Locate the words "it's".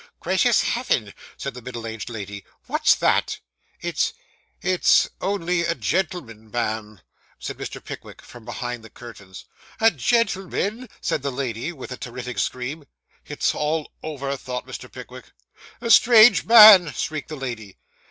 3.81-4.13, 4.59-5.07, 13.27-13.53